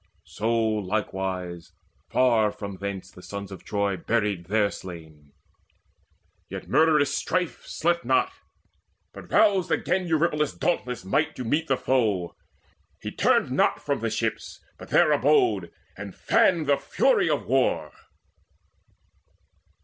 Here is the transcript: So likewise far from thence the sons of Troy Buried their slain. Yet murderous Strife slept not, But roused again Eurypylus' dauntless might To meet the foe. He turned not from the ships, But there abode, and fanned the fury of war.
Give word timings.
So 0.25 0.51
likewise 0.59 1.73
far 2.09 2.51
from 2.51 2.77
thence 2.77 3.11
the 3.11 3.21
sons 3.21 3.51
of 3.51 3.63
Troy 3.63 3.97
Buried 3.97 4.45
their 4.45 4.71
slain. 4.71 5.31
Yet 6.49 6.67
murderous 6.67 7.13
Strife 7.13 7.67
slept 7.67 8.03
not, 8.03 8.31
But 9.13 9.31
roused 9.31 9.69
again 9.69 10.07
Eurypylus' 10.07 10.55
dauntless 10.55 11.05
might 11.05 11.35
To 11.35 11.43
meet 11.43 11.67
the 11.67 11.77
foe. 11.77 12.33
He 12.99 13.11
turned 13.11 13.51
not 13.51 13.79
from 13.79 13.99
the 13.99 14.09
ships, 14.09 14.65
But 14.79 14.89
there 14.89 15.11
abode, 15.11 15.71
and 15.95 16.15
fanned 16.15 16.65
the 16.65 16.77
fury 16.77 17.29
of 17.29 17.45
war. 17.45 17.91